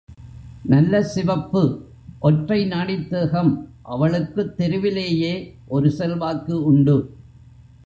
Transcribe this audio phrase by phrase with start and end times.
[0.63, 1.85] நல்ல சிவப்பு
[2.19, 3.73] ஒற்றை நாடித் தேகம்
[3.81, 5.55] அவளுக்குத் தெருவிலேயே
[5.67, 7.15] ஒரு செல்வாக்கு உண்டு.